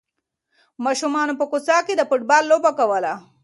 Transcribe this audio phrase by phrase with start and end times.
[0.85, 3.13] ماشومانو په کوڅه کې د فوټبال لوبه کوله.